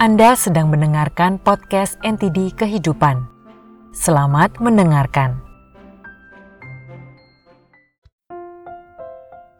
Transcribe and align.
Anda 0.00 0.32
sedang 0.32 0.72
mendengarkan 0.72 1.36
podcast 1.36 2.00
NTD 2.00 2.56
Kehidupan. 2.56 3.20
Selamat 3.92 4.56
mendengarkan. 4.56 5.44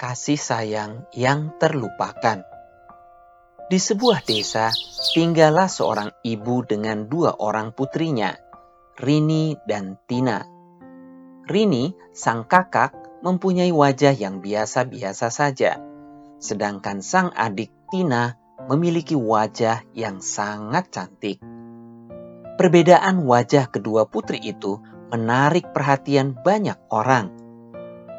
Kasih 0.01 0.41
sayang 0.41 1.05
yang 1.13 1.53
terlupakan. 1.61 2.41
Di 3.69 3.77
sebuah 3.77 4.25
desa, 4.25 4.73
tinggallah 5.13 5.69
seorang 5.69 6.09
ibu 6.25 6.65
dengan 6.65 7.05
dua 7.05 7.37
orang 7.37 7.77
putrinya, 7.77 8.33
Rini 8.97 9.61
dan 9.69 10.01
Tina. 10.09 10.41
Rini, 11.53 11.93
sang 12.17 12.49
kakak, 12.49 12.97
mempunyai 13.21 13.77
wajah 13.77 14.17
yang 14.17 14.41
biasa-biasa 14.41 15.29
saja, 15.29 15.77
sedangkan 16.41 17.05
sang 17.05 17.29
adik 17.37 17.93
Tina 17.93 18.41
memiliki 18.69 19.17
wajah 19.17 19.87
yang 19.97 20.21
sangat 20.21 20.91
cantik. 20.93 21.41
Perbedaan 22.61 23.25
wajah 23.25 23.73
kedua 23.73 24.05
putri 24.05 24.37
itu 24.43 24.77
menarik 25.09 25.73
perhatian 25.73 26.37
banyak 26.37 26.77
orang. 26.93 27.33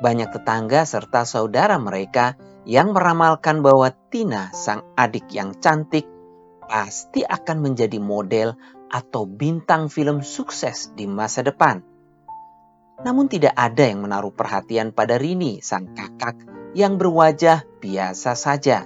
Banyak 0.01 0.33
tetangga 0.33 0.81
serta 0.81 1.29
saudara 1.29 1.77
mereka 1.77 2.33
yang 2.65 2.93
meramalkan 2.93 3.61
bahwa 3.61 3.93
Tina, 4.09 4.49
sang 4.49 4.81
adik 4.97 5.29
yang 5.29 5.53
cantik, 5.61 6.09
pasti 6.65 7.21
akan 7.21 7.61
menjadi 7.61 8.01
model 8.01 8.57
atau 8.89 9.29
bintang 9.29 9.93
film 9.93 10.25
sukses 10.25 10.89
di 10.97 11.05
masa 11.05 11.45
depan. 11.45 11.85
Namun 13.01 13.29
tidak 13.29 13.57
ada 13.57 13.87
yang 13.87 14.05
menaruh 14.05 14.33
perhatian 14.33 14.93
pada 14.93 15.17
Rini, 15.17 15.61
sang 15.61 15.93
kakak 15.93 16.37
yang 16.77 17.01
berwajah 17.01 17.65
biasa 17.81 18.37
saja. 18.37 18.85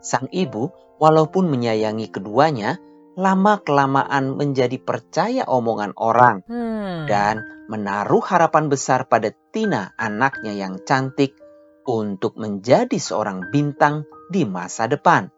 Sang 0.00 0.28
ibu, 0.32 0.72
walaupun 0.96 1.48
menyayangi 1.48 2.08
keduanya, 2.08 2.80
lama-kelamaan 3.20 4.32
menjadi 4.32 4.80
percaya 4.80 5.44
omongan 5.44 5.92
orang 6.00 6.40
Hmm. 6.48 7.04
dan 7.04 7.66
menaruh 7.68 8.24
harapan 8.24 8.72
besar 8.72 9.06
pada 9.06 9.28
Tina, 9.52 9.92
anaknya 10.00 10.56
yang 10.56 10.80
cantik, 10.88 11.36
untuk 11.84 12.36
menjadi 12.40 12.96
seorang 12.96 13.52
bintang 13.52 14.08
di 14.32 14.46
masa 14.48 14.86
depan. 14.86 15.28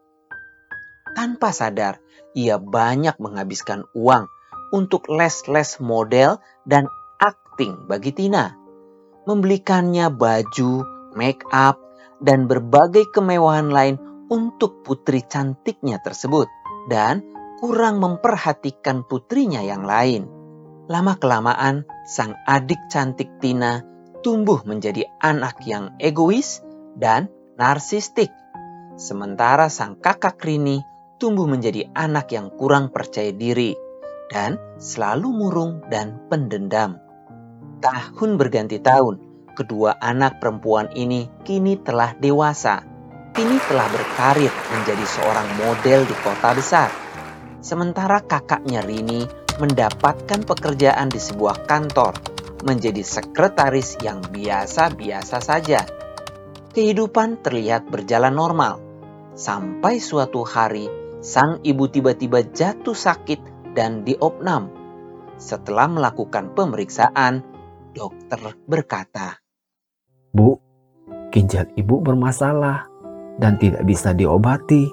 Tanpa 1.12 1.52
sadar, 1.52 2.00
ia 2.32 2.56
banyak 2.56 3.16
menghabiskan 3.20 3.84
uang 3.92 4.28
untuk 4.72 5.04
les-les 5.12 5.76
model 5.80 6.40
dan 6.64 6.88
akting 7.20 7.88
bagi 7.88 8.12
Tina. 8.16 8.56
Membelikannya 9.28 10.08
baju, 10.08 10.72
make 11.14 11.44
up, 11.52 11.78
dan 12.22 12.48
berbagai 12.48 13.10
kemewahan 13.12 13.68
lain 13.68 13.96
untuk 14.32 14.80
putri 14.80 15.20
cantiknya 15.20 16.00
tersebut 16.00 16.48
dan 16.88 17.20
kurang 17.60 18.00
memperhatikan 18.00 19.04
putrinya 19.04 19.60
yang 19.60 19.84
lain. 19.84 20.24
Lama-kelamaan, 20.88 21.84
sang 22.08 22.32
adik 22.48 22.80
cantik 22.88 23.28
Tina 23.38 23.84
tumbuh 24.24 24.64
menjadi 24.64 25.04
anak 25.20 25.60
yang 25.68 25.92
egois 26.00 26.64
dan 26.96 27.28
narsistik. 27.60 28.32
Sementara 28.96 29.68
sang 29.68 30.00
kakak 30.00 30.40
Rini 30.40 30.80
tumbuh 31.20 31.46
menjadi 31.46 31.92
anak 31.92 32.32
yang 32.32 32.50
kurang 32.56 32.88
percaya 32.88 33.30
diri 33.30 33.76
dan 34.32 34.56
selalu 34.80 35.28
murung 35.28 35.84
dan 35.92 36.18
pendendam. 36.32 36.98
Tahun 37.84 38.30
berganti 38.40 38.80
tahun, 38.80 39.20
kedua 39.54 40.00
anak 40.00 40.40
perempuan 40.40 40.88
ini 40.96 41.28
kini 41.46 41.78
telah 41.78 42.14
dewasa 42.18 42.91
kini 43.32 43.56
telah 43.64 43.88
berkarir 43.88 44.52
menjadi 44.52 45.04
seorang 45.08 45.48
model 45.56 46.00
di 46.04 46.16
kota 46.20 46.52
besar. 46.52 46.90
Sementara 47.64 48.20
kakaknya 48.20 48.84
Rini 48.84 49.24
mendapatkan 49.56 50.44
pekerjaan 50.44 51.08
di 51.08 51.16
sebuah 51.16 51.64
kantor 51.64 52.12
menjadi 52.62 53.00
sekretaris 53.00 53.98
yang 54.04 54.20
biasa-biasa 54.20 55.38
saja. 55.40 55.82
Kehidupan 56.72 57.40
terlihat 57.44 57.88
berjalan 57.88 58.32
normal. 58.32 58.80
Sampai 59.32 59.96
suatu 59.96 60.44
hari, 60.44 60.88
sang 61.24 61.60
ibu 61.64 61.88
tiba-tiba 61.88 62.44
jatuh 62.44 62.96
sakit 62.96 63.72
dan 63.72 64.04
diopnam. 64.04 64.68
Setelah 65.40 65.88
melakukan 65.88 66.52
pemeriksaan, 66.52 67.40
dokter 67.96 68.40
berkata, 68.68 69.40
Bu, 70.32 70.56
ginjal 71.32 71.68
ibu 71.76 72.00
bermasalah 72.00 72.91
dan 73.36 73.56
tidak 73.56 73.84
bisa 73.88 74.12
diobati. 74.12 74.88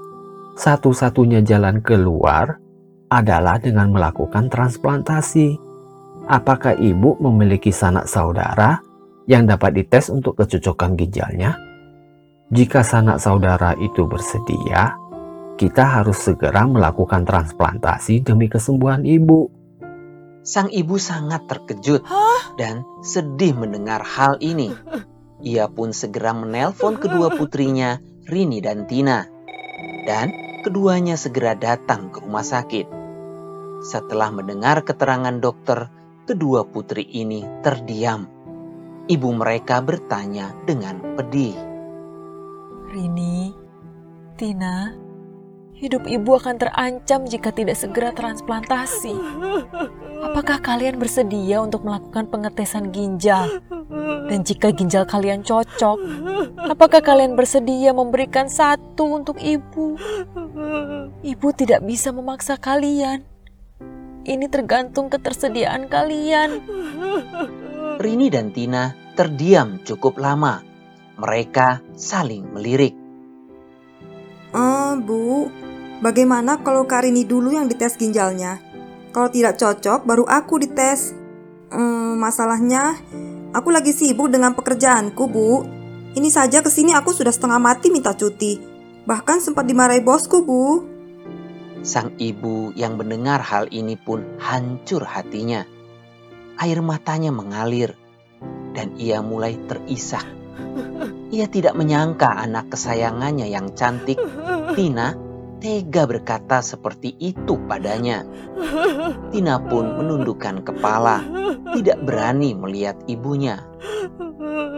Satu-satunya 0.59 1.39
jalan 1.43 1.79
keluar 1.79 2.59
adalah 3.09 3.57
dengan 3.57 3.89
melakukan 3.89 4.51
transplantasi. 4.51 5.57
Apakah 6.29 6.77
ibu 6.77 7.17
memiliki 7.17 7.73
sanak 7.73 8.05
saudara 8.05 8.77
yang 9.25 9.49
dapat 9.49 9.81
dites 9.81 10.13
untuk 10.13 10.37
kecocokan 10.37 10.93
ginjalnya? 10.93 11.57
Jika 12.49 12.81
sanak 12.81 13.21
saudara 13.21 13.73
itu 13.77 14.05
bersedia, 14.09 14.97
kita 15.59 16.01
harus 16.01 16.17
segera 16.17 16.65
melakukan 16.65 17.27
transplantasi 17.27 18.25
demi 18.25 18.49
kesembuhan 18.49 19.05
ibu. 19.05 19.49
Sang 20.39 20.71
ibu 20.71 20.95
sangat 20.97 21.45
terkejut 21.45 22.05
dan 22.57 22.87
sedih 23.03 23.53
mendengar 23.53 24.01
hal 24.01 24.39
ini. 24.41 24.71
Ia 25.43 25.67
pun 25.69 25.93
segera 25.93 26.33
menelpon 26.33 26.97
kedua 26.97 27.31
putrinya, 27.35 27.99
Rini 28.29 28.61
dan 28.61 28.85
Tina. 28.85 29.25
Dan 30.05 30.29
keduanya 30.61 31.17
segera 31.17 31.57
datang 31.57 32.13
ke 32.13 32.21
rumah 32.21 32.45
sakit. 32.45 32.85
Setelah 33.81 34.29
mendengar 34.29 34.85
keterangan 34.85 35.33
dokter, 35.41 35.89
kedua 36.29 36.69
putri 36.69 37.01
ini 37.09 37.41
terdiam. 37.65 38.29
Ibu 39.09 39.29
mereka 39.33 39.81
bertanya 39.81 40.53
dengan 40.69 41.17
pedih. 41.17 41.57
Rini, 42.93 43.49
Tina, 44.37 44.93
hidup 45.79 46.03
ibu 46.05 46.35
akan 46.35 46.59
terancam 46.59 47.23
jika 47.23 47.55
tidak 47.55 47.79
segera 47.79 48.11
transplantasi. 48.11 49.15
Apakah 50.19 50.59
kalian 50.59 50.99
bersedia 50.99 51.63
untuk 51.63 51.87
melakukan 51.87 52.27
pengetesan 52.27 52.91
ginjal? 52.91 53.63
Dan 54.27 54.43
jika 54.43 54.75
ginjal 54.75 55.07
kalian 55.07 55.41
cocok, 55.41 55.97
apakah 56.67 56.99
kalian 56.99 57.39
bersedia 57.39 57.95
memberikan 57.95 58.51
satu 58.51 59.23
untuk 59.23 59.39
ibu? 59.39 59.95
Ibu 61.23 61.47
tidak 61.55 61.87
bisa 61.87 62.11
memaksa 62.11 62.59
kalian. 62.59 63.23
Ini 64.27 64.45
tergantung 64.51 65.07
ketersediaan 65.07 65.87
kalian. 65.87 66.59
Rini 67.97 68.27
dan 68.27 68.51
Tina 68.51 68.93
terdiam 69.15 69.79
cukup 69.87 70.19
lama. 70.19 70.61
Mereka 71.19 71.83
saling 71.95 72.51
melirik. 72.51 72.95
Eh, 74.49 74.93
Bu, 75.03 75.45
bagaimana 75.99 76.59
kalau 76.63 76.87
Karini 76.87 77.23
dulu 77.23 77.55
yang 77.55 77.67
dites 77.67 77.95
ginjalnya? 77.95 78.59
Kalau 79.09 79.29
tidak 79.31 79.57
cocok, 79.57 80.05
baru 80.05 80.25
aku 80.25 80.61
dites. 80.61 81.15
Hmm, 81.69 82.17
masalahnya, 82.17 82.97
aku 83.53 83.69
lagi 83.69 83.93
sibuk 83.93 84.29
dengan 84.29 84.53
pekerjaanku, 84.53 85.23
Bu. 85.29 85.65
Ini 86.17 86.29
saja 86.33 86.65
ke 86.65 86.69
sini 86.73 86.93
aku 86.97 87.13
sudah 87.13 87.29
setengah 87.29 87.61
mati 87.61 87.93
minta 87.93 88.17
cuti. 88.17 88.57
Bahkan 89.05 89.41
sempat 89.41 89.65
dimarahi 89.65 90.01
bosku, 90.01 90.41
Bu. 90.45 90.85
Sang 91.85 92.11
ibu 92.19 92.75
yang 92.75 92.99
mendengar 92.99 93.39
hal 93.39 93.69
ini 93.71 93.95
pun 93.95 94.25
hancur 94.41 95.05
hatinya. 95.05 95.63
Air 96.59 96.83
matanya 96.83 97.31
mengalir 97.31 97.95
dan 98.75 98.91
ia 98.99 99.23
mulai 99.23 99.55
terisak. 99.69 100.27
Ia 101.29 101.47
tidak 101.47 101.77
menyangka 101.77 102.35
anak 102.35 102.73
kesayangannya 102.73 103.47
yang 103.47 103.71
cantik, 103.77 104.19
Tina, 104.75 105.15
tega 105.59 106.07
berkata 106.07 106.63
seperti 106.63 107.15
itu 107.19 107.59
padanya. 107.67 108.23
Tina 109.31 109.59
pun 109.59 109.99
menundukkan 109.99 110.63
kepala, 110.63 111.23
tidak 111.75 111.99
berani 112.03 112.55
melihat 112.55 112.95
ibunya. 113.05 113.63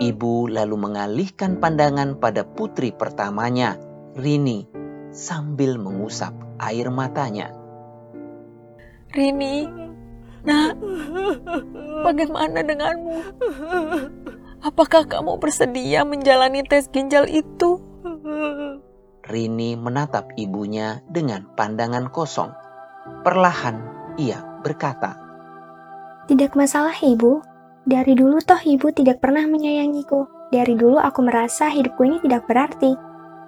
Ibu 0.01 0.49
lalu 0.49 0.75
mengalihkan 0.81 1.61
pandangan 1.61 2.17
pada 2.17 2.41
putri 2.41 2.89
pertamanya, 2.89 3.77
Rini, 4.17 4.65
sambil 5.13 5.77
mengusap 5.77 6.33
air 6.57 6.89
matanya. 6.89 7.53
Rini, 9.13 9.69
nak, 10.41 10.73
bagaimana 12.01 12.65
denganmu? 12.65 13.17
Apakah 14.61 15.05
kamu 15.05 15.37
bersedia 15.37 16.01
menjalani 16.05 16.65
tes 16.65 16.89
ginjal 16.89 17.29
itu? 17.29 17.90
Rini 19.31 19.79
menatap 19.79 20.35
ibunya 20.35 20.99
dengan 21.07 21.47
pandangan 21.55 22.11
kosong. 22.11 22.51
Perlahan 23.23 23.79
ia 24.19 24.43
berkata, 24.61 25.15
Tidak 26.27 26.51
masalah, 26.53 26.93
Ibu. 26.93 27.41
Dari 27.81 28.13
dulu 28.13 28.37
toh 28.45 28.61
Ibu 28.61 28.93
tidak 28.93 29.23
pernah 29.23 29.47
menyayangiku. 29.49 30.51
Dari 30.51 30.75
dulu 30.75 30.99
aku 30.99 31.23
merasa 31.23 31.71
hidupku 31.71 32.03
ini 32.03 32.19
tidak 32.21 32.45
berarti. 32.45 32.93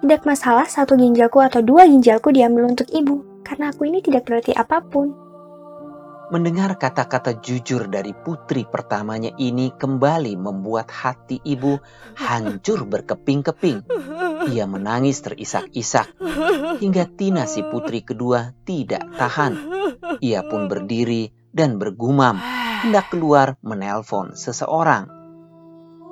Tidak 0.00 0.24
masalah 0.24 0.64
satu 0.64 0.96
ginjalku 0.96 1.40
atau 1.40 1.60
dua 1.60 1.84
ginjalku 1.84 2.32
diambil 2.32 2.72
untuk 2.72 2.88
ibu, 2.92 3.44
karena 3.44 3.72
aku 3.72 3.88
ini 3.88 4.04
tidak 4.04 4.28
berarti 4.28 4.52
apa 4.52 4.80
pun. 4.84 5.12
Mendengar 6.32 6.80
kata-kata 6.80 7.40
jujur 7.44 7.88
dari 7.92 8.16
putri 8.16 8.64
pertamanya 8.64 9.32
ini 9.36 9.72
kembali 9.76 10.36
membuat 10.40 10.88
hati 10.88 11.40
ibu 11.44 11.76
hancur 12.16 12.88
berkeping-keping. 12.88 13.84
Ia 14.44 14.68
menangis 14.68 15.24
terisak-isak 15.24 16.20
hingga 16.82 17.04
Tina 17.16 17.48
si 17.48 17.64
putri 17.64 18.04
kedua 18.04 18.52
tidak 18.68 19.08
tahan. 19.16 19.56
Ia 20.20 20.44
pun 20.44 20.68
berdiri 20.68 21.32
dan 21.54 21.80
bergumam 21.80 22.36
hendak 22.84 23.08
keluar 23.08 23.56
menelpon 23.64 24.36
seseorang. 24.36 25.08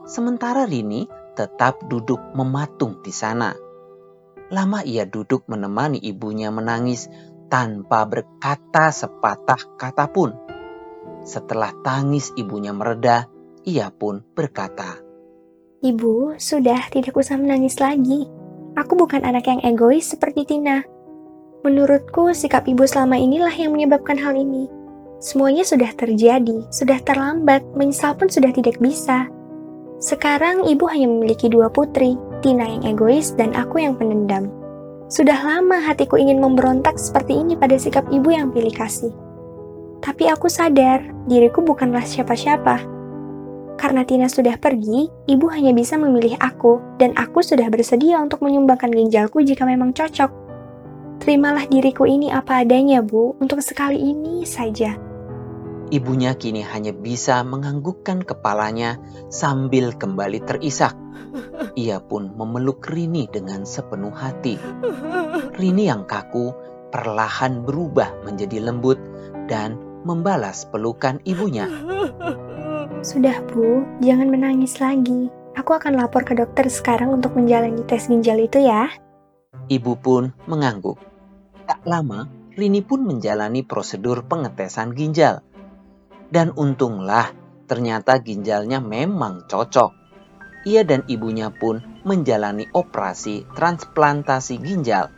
Sementara 0.08 0.64
Rini 0.64 1.04
tetap 1.36 1.84
duduk 1.90 2.20
mematung 2.32 3.04
di 3.04 3.12
sana. 3.12 3.52
Lama 4.52 4.80
ia 4.84 5.08
duduk 5.08 5.48
menemani 5.48 6.00
ibunya 6.00 6.52
menangis 6.52 7.08
tanpa 7.52 8.08
berkata 8.08 8.88
sepatah 8.88 9.76
kata 9.76 10.06
pun. 10.08 10.30
Setelah 11.22 11.74
tangis 11.84 12.32
ibunya 12.34 12.72
mereda, 12.72 13.28
ia 13.68 13.92
pun 13.92 14.24
berkata, 14.34 15.01
Ibu, 15.82 16.38
sudah 16.38 16.78
tidak 16.94 17.18
usah 17.18 17.34
menangis 17.34 17.82
lagi. 17.82 18.30
Aku 18.78 18.94
bukan 18.94 19.26
anak 19.26 19.50
yang 19.50 19.58
egois 19.66 20.14
seperti 20.14 20.46
Tina. 20.46 20.86
Menurutku, 21.66 22.30
sikap 22.30 22.70
ibu 22.70 22.86
selama 22.86 23.18
inilah 23.18 23.50
yang 23.50 23.74
menyebabkan 23.74 24.14
hal 24.14 24.38
ini. 24.38 24.70
Semuanya 25.18 25.66
sudah 25.66 25.90
terjadi, 25.98 26.62
sudah 26.70 27.02
terlambat, 27.02 27.66
menyesal 27.74 28.14
pun 28.14 28.30
sudah 28.30 28.54
tidak 28.54 28.78
bisa. 28.78 29.26
Sekarang 29.98 30.70
ibu 30.70 30.86
hanya 30.86 31.10
memiliki 31.10 31.50
dua 31.50 31.66
putri, 31.66 32.14
Tina 32.46 32.62
yang 32.62 32.86
egois 32.86 33.34
dan 33.34 33.50
aku 33.50 33.82
yang 33.82 33.98
penendam. 33.98 34.54
Sudah 35.10 35.42
lama 35.42 35.82
hatiku 35.82 36.14
ingin 36.14 36.38
memberontak 36.38 36.94
seperti 36.94 37.42
ini 37.42 37.58
pada 37.58 37.74
sikap 37.74 38.06
ibu 38.14 38.30
yang 38.30 38.54
pilih 38.54 38.70
kasih. 38.70 39.10
Tapi 39.98 40.30
aku 40.30 40.46
sadar, 40.46 41.02
diriku 41.26 41.58
bukanlah 41.58 42.06
siapa-siapa. 42.06 42.91
Karena 43.82 44.06
Tina 44.06 44.30
sudah 44.30 44.62
pergi, 44.62 45.10
ibu 45.26 45.50
hanya 45.50 45.74
bisa 45.74 45.98
memilih 45.98 46.38
aku, 46.38 46.78
dan 47.02 47.18
aku 47.18 47.42
sudah 47.42 47.66
bersedia 47.66 48.22
untuk 48.22 48.38
menyumbangkan 48.46 48.94
ginjalku 48.94 49.42
jika 49.42 49.66
memang 49.66 49.90
cocok. 49.90 50.30
Terimalah 51.18 51.66
diriku 51.66 52.06
ini 52.06 52.30
apa 52.30 52.62
adanya, 52.62 53.02
Bu, 53.02 53.34
untuk 53.42 53.58
sekali 53.58 53.98
ini 53.98 54.46
saja. 54.46 54.94
Ibunya 55.90 56.38
kini 56.38 56.62
hanya 56.62 56.94
bisa 56.94 57.42
menganggukkan 57.42 58.22
kepalanya 58.22 59.02
sambil 59.34 59.90
kembali 59.98 60.46
terisak. 60.46 60.94
Ia 61.74 61.98
pun 61.98 62.38
memeluk 62.38 62.86
Rini 62.86 63.26
dengan 63.26 63.66
sepenuh 63.66 64.14
hati. 64.14 64.62
Rini 65.58 65.90
yang 65.90 66.06
kaku 66.06 66.54
perlahan 66.94 67.66
berubah 67.66 68.14
menjadi 68.22 68.62
lembut 68.62 69.02
dan 69.50 69.74
membalas 70.06 70.70
pelukan 70.70 71.18
ibunya. 71.26 71.66
Sudah, 73.02 73.42
Bu, 73.50 73.82
jangan 73.98 74.30
menangis 74.30 74.78
lagi. 74.78 75.26
Aku 75.58 75.74
akan 75.74 75.98
lapor 75.98 76.22
ke 76.22 76.38
dokter 76.38 76.70
sekarang 76.70 77.10
untuk 77.10 77.34
menjalani 77.34 77.82
tes 77.82 78.06
ginjal 78.06 78.38
itu 78.38 78.62
ya. 78.62 78.94
Ibu 79.66 79.98
pun 79.98 80.30
mengangguk. 80.46 81.02
Tak 81.66 81.82
lama, 81.82 82.30
Rini 82.54 82.78
pun 82.86 83.02
menjalani 83.02 83.66
prosedur 83.66 84.22
pengetesan 84.30 84.94
ginjal. 84.94 85.42
Dan 86.30 86.54
untunglah 86.54 87.34
ternyata 87.66 88.22
ginjalnya 88.22 88.78
memang 88.78 89.50
cocok. 89.50 89.90
Ia 90.62 90.86
dan 90.86 91.02
ibunya 91.10 91.50
pun 91.50 91.82
menjalani 92.06 92.70
operasi 92.70 93.50
transplantasi 93.58 94.62
ginjal 94.62 95.10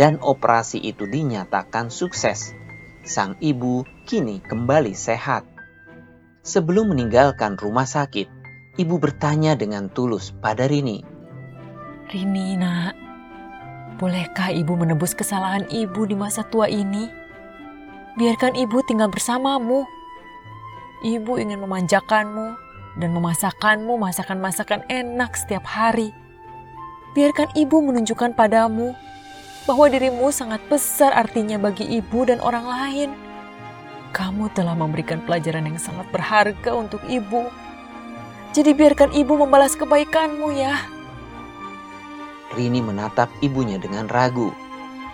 dan 0.00 0.16
operasi 0.24 0.80
itu 0.80 1.04
dinyatakan 1.04 1.92
sukses. 1.92 2.56
Sang 3.04 3.36
ibu 3.44 3.84
kini 4.08 4.40
kembali 4.40 4.96
sehat. 4.96 5.55
Sebelum 6.46 6.94
meninggalkan 6.94 7.58
rumah 7.58 7.90
sakit, 7.90 8.30
ibu 8.78 9.02
bertanya 9.02 9.58
dengan 9.58 9.90
tulus 9.90 10.30
pada 10.30 10.70
Rini. 10.70 11.02
Rini, 12.06 12.54
nak, 12.54 12.94
bolehkah 13.98 14.54
ibu 14.54 14.78
menebus 14.78 15.10
kesalahan 15.18 15.66
ibu 15.74 16.06
di 16.06 16.14
masa 16.14 16.46
tua 16.46 16.70
ini? 16.70 17.10
Biarkan 18.14 18.54
ibu 18.54 18.78
tinggal 18.86 19.10
bersamamu. 19.10 19.90
Ibu 21.02 21.34
ingin 21.34 21.66
memanjakanmu 21.66 22.46
dan 23.02 23.10
memasakkanmu 23.10 23.98
masakan-masakan 23.98 24.86
enak 24.86 25.34
setiap 25.34 25.66
hari. 25.66 26.14
Biarkan 27.18 27.50
ibu 27.58 27.82
menunjukkan 27.82 28.38
padamu 28.38 28.94
bahwa 29.66 29.90
dirimu 29.90 30.30
sangat 30.30 30.62
besar 30.70 31.10
artinya 31.10 31.58
bagi 31.58 31.90
ibu 31.90 32.22
dan 32.22 32.38
orang 32.38 32.70
lain. 32.70 33.25
Kamu 34.16 34.48
telah 34.56 34.72
memberikan 34.72 35.20
pelajaran 35.28 35.68
yang 35.68 35.76
sangat 35.76 36.08
berharga 36.08 36.72
untuk 36.72 37.04
ibu. 37.04 37.52
Jadi 38.56 38.72
biarkan 38.72 39.12
ibu 39.12 39.36
membalas 39.36 39.76
kebaikanmu 39.76 40.56
ya. 40.56 40.80
Rini 42.56 42.80
menatap 42.80 43.28
ibunya 43.44 43.76
dengan 43.76 44.08
ragu. 44.08 44.48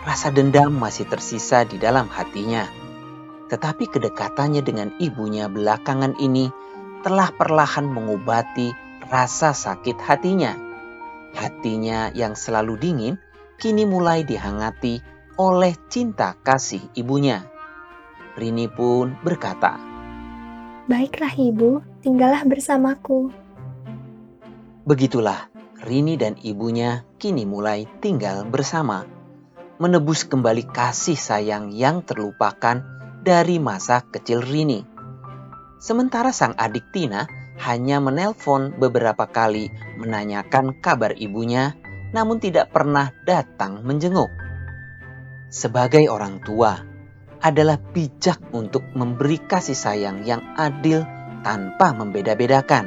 Rasa 0.07 0.31
dendam 0.31 0.79
masih 0.79 1.11
tersisa 1.11 1.67
di 1.67 1.83
dalam 1.83 2.07
hatinya. 2.07 2.63
Tetapi 3.51 3.91
kedekatannya 3.91 4.63
dengan 4.63 4.95
ibunya 5.03 5.51
belakangan 5.51 6.15
ini 6.23 6.55
telah 7.03 7.35
perlahan 7.35 7.91
mengobati 7.91 8.71
rasa 9.11 9.51
sakit 9.51 9.99
hatinya. 9.99 10.55
Hatinya 11.35 12.15
yang 12.15 12.39
selalu 12.39 12.79
dingin 12.79 13.15
kini 13.59 13.83
mulai 13.83 14.23
dihangati 14.23 15.03
oleh 15.43 15.75
cinta 15.91 16.39
kasih 16.47 16.87
ibunya. 16.95 17.52
Rini 18.33 18.65
pun 18.65 19.13
berkata, 19.21 19.77
Baiklah 20.89 21.33
ibu, 21.37 21.85
tinggallah 22.01 22.43
bersamaku. 22.49 23.29
Begitulah 24.83 25.53
Rini 25.83 26.15
dan 26.15 26.39
ibunya 26.43 27.03
kini 27.19 27.43
mulai 27.43 27.87
tinggal 28.01 28.47
bersama. 28.47 29.05
Menebus 29.83 30.23
kembali 30.27 30.71
kasih 30.71 31.19
sayang 31.19 31.75
yang 31.75 32.07
terlupakan 32.07 32.83
dari 33.23 33.59
masa 33.59 34.03
kecil 34.03 34.43
Rini. 34.43 34.83
Sementara 35.83 36.31
sang 36.31 36.55
adik 36.55 36.95
Tina 36.95 37.27
hanya 37.63 37.99
menelpon 37.99 38.75
beberapa 38.79 39.27
kali 39.27 39.71
menanyakan 39.99 40.79
kabar 40.83 41.15
ibunya, 41.19 41.75
namun 42.15 42.39
tidak 42.39 42.71
pernah 42.75 43.11
datang 43.27 43.83
menjenguk. 43.83 44.31
Sebagai 45.51 46.07
orang 46.09 46.41
tua, 46.43 46.92
adalah 47.43 47.77
bijak 47.79 48.39
untuk 48.55 48.87
memberi 48.95 49.43
kasih 49.43 49.75
sayang 49.75 50.23
yang 50.23 50.41
adil 50.55 51.03
tanpa 51.43 51.91
membeda-bedakan. 51.91 52.87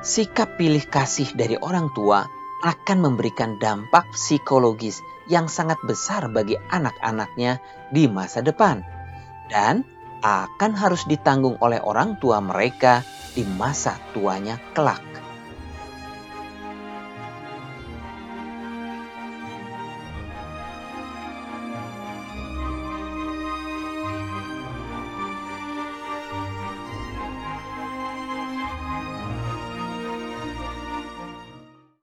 Sikap 0.00 0.56
pilih 0.56 0.82
kasih 0.88 1.28
dari 1.36 1.60
orang 1.60 1.92
tua 1.92 2.24
akan 2.64 2.98
memberikan 3.04 3.60
dampak 3.60 4.08
psikologis 4.16 5.00
yang 5.28 5.46
sangat 5.48 5.76
besar 5.84 6.28
bagi 6.32 6.56
anak-anaknya 6.72 7.60
di 7.92 8.08
masa 8.08 8.40
depan 8.40 8.80
dan 9.52 9.84
akan 10.20 10.72
harus 10.76 11.04
ditanggung 11.08 11.56
oleh 11.64 11.80
orang 11.80 12.20
tua 12.20 12.40
mereka 12.44 13.00
di 13.32 13.44
masa 13.44 13.96
tuanya 14.12 14.60
kelak. 14.76 15.09